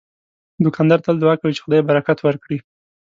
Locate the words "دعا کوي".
1.19-1.51